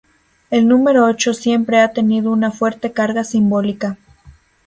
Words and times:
El 0.49 0.67
número 0.67 1.05
ocho 1.05 1.31
siempre 1.31 1.77
ha 1.79 1.93
tenido 1.93 2.31
una 2.31 2.49
fuerte 2.51 2.91
carga 2.91 3.23
simbólica. 3.23 3.99